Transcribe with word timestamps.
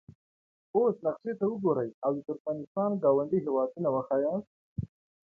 اوس 0.75 0.95
نقشې 1.05 1.33
ته 1.39 1.45
وګورئ 1.51 1.89
او 2.03 2.11
د 2.15 2.19
ترکمنستان 2.27 2.91
ګاونډي 3.03 3.39
هیوادونه 3.45 3.89
وښایاست. 3.91 4.49